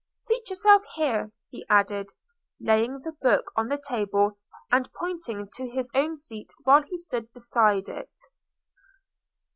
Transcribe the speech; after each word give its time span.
Seat 0.15 0.49
yourself 0.49 0.81
here," 0.95 1.31
he 1.51 1.63
added, 1.69 2.07
laying 2.59 3.01
the 3.01 3.11
book 3.21 3.51
on 3.55 3.67
the 3.67 3.77
table, 3.87 4.39
and 4.71 4.91
pointing 4.93 5.47
to 5.53 5.69
his 5.69 5.91
own 5.93 6.17
seat 6.17 6.51
while 6.63 6.81
he 6.81 6.97
stood 6.97 7.31
beside 7.33 7.87
it. 7.87 8.11